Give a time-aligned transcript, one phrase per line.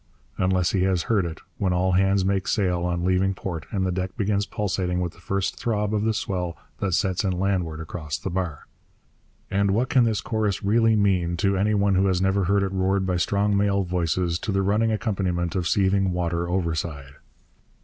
[0.39, 3.91] unless he has heard it when all hands make sail on leaving port, and the
[3.91, 8.17] deck begins pulsating with the first throb of the swell that sets in landward across
[8.17, 8.65] the bar.
[9.51, 12.71] And what can this chorus really mean to any one who has never heard it
[12.71, 17.13] roared by strong male voices to the running accompaniment of seething water overside?